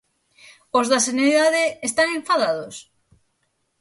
Os 0.79 0.85
da 0.91 0.99
sanidade 1.07 1.63
están 1.89 2.07
enfadados? 2.19 2.75